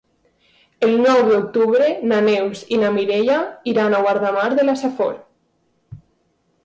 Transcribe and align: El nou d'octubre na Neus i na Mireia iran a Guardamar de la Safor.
El 0.87 0.93
nou 1.01 1.19
d'octubre 1.27 1.89
na 2.11 2.17
Neus 2.29 2.63
i 2.77 2.81
na 2.85 2.91
Mireia 2.97 3.37
iran 3.75 3.99
a 3.99 4.03
Guardamar 4.07 4.49
de 4.61 4.67
la 4.71 4.79
Safor. 4.85 5.15